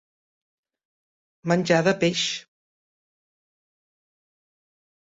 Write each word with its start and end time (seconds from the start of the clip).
Menjar 1.51 1.79
de 1.89 1.95
peix. 2.05 2.25